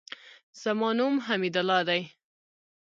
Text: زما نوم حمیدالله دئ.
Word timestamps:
زما 0.61 0.89
نوم 0.99 1.15
حمیدالله 1.27 1.79
دئ. 1.89 2.01